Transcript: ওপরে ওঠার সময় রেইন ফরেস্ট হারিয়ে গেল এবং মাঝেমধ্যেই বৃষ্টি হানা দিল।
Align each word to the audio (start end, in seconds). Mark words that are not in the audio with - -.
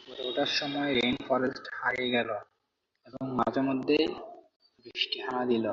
ওপরে 0.00 0.22
ওঠার 0.28 0.50
সময় 0.58 0.90
রেইন 0.98 1.16
ফরেস্ট 1.26 1.64
হারিয়ে 1.78 2.08
গেল 2.16 2.30
এবং 3.06 3.24
মাঝেমধ্যেই 3.38 4.06
বৃষ্টি 4.84 5.18
হানা 5.24 5.42
দিল। 5.46 5.66